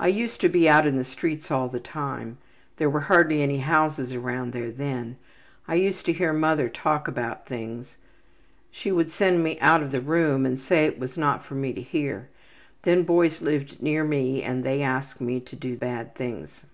``I 0.00 0.10
used 0.10 0.40
to 0.40 0.48
be 0.48 0.66
out 0.66 0.86
in 0.86 0.96
the 0.96 1.04
streets 1.04 1.50
all 1.50 1.68
the 1.68 1.78
time. 1.78 2.38
There 2.78 2.88
were 2.88 3.00
hardly 3.02 3.42
any 3.42 3.58
houses 3.58 4.14
around 4.14 4.54
there 4.54 4.70
then. 4.70 5.18
I 5.68 5.74
used 5.74 6.06
to 6.06 6.12
hear 6.14 6.32
mother 6.32 6.70
talk 6.70 7.06
about 7.06 7.44
things. 7.44 7.98
She 8.70 8.90
would 8.90 9.10
send 9.12 9.44
me 9.44 9.60
out 9.60 9.82
of 9.82 9.92
the 9.92 10.00
room 10.00 10.46
and 10.46 10.58
say 10.58 10.86
it 10.86 10.98
was 10.98 11.18
not 11.18 11.44
for 11.44 11.54
me 11.54 11.74
to 11.74 11.82
hear. 11.82 12.30
Then 12.84 13.02
boys 13.02 13.42
lived 13.42 13.82
near 13.82 14.04
me 14.04 14.42
and 14.42 14.64
they 14.64 14.80
asked 14.80 15.20
me 15.20 15.38
to 15.40 15.54
do 15.54 15.76
bad 15.76 16.14
things. 16.14 16.64